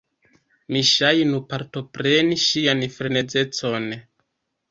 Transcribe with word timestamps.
Mi 0.75 0.79
ŝajnu 0.91 1.41
partopreni 1.51 2.39
ŝian 2.45 2.81
frenezecon. 2.97 3.87